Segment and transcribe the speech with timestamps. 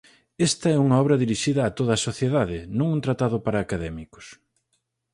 [0.47, 4.25] Esta é unha obra dirixida a toda a sociedade, non un tratado para académicos.